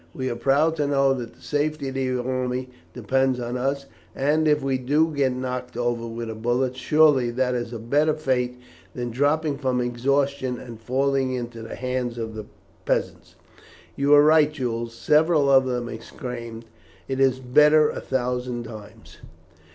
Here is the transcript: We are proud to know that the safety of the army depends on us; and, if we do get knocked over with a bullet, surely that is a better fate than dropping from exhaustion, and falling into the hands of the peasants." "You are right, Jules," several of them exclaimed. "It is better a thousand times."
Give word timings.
We 0.15 0.31
are 0.31 0.35
proud 0.35 0.77
to 0.77 0.87
know 0.87 1.13
that 1.13 1.35
the 1.35 1.41
safety 1.43 1.89
of 1.89 1.93
the 1.93 2.17
army 2.17 2.71
depends 2.91 3.39
on 3.39 3.55
us; 3.55 3.85
and, 4.15 4.47
if 4.47 4.63
we 4.63 4.79
do 4.79 5.13
get 5.13 5.31
knocked 5.31 5.77
over 5.77 6.07
with 6.07 6.27
a 6.27 6.33
bullet, 6.33 6.75
surely 6.75 7.29
that 7.29 7.53
is 7.53 7.71
a 7.71 7.77
better 7.77 8.15
fate 8.15 8.57
than 8.95 9.11
dropping 9.11 9.59
from 9.59 9.79
exhaustion, 9.79 10.57
and 10.59 10.81
falling 10.81 11.33
into 11.35 11.61
the 11.61 11.75
hands 11.75 12.17
of 12.17 12.33
the 12.33 12.47
peasants." 12.83 13.35
"You 13.95 14.15
are 14.15 14.23
right, 14.23 14.51
Jules," 14.51 14.95
several 14.95 15.51
of 15.51 15.67
them 15.67 15.87
exclaimed. 15.87 16.65
"It 17.07 17.19
is 17.19 17.39
better 17.39 17.87
a 17.91 18.01
thousand 18.01 18.63
times." 18.63 19.19